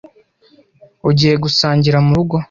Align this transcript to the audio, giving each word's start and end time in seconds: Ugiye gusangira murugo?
Ugiye 1.09 1.33
gusangira 1.43 1.97
murugo? 2.07 2.35